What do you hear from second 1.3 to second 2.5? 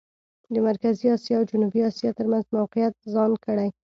او جنوبي اسیا ترمېنځ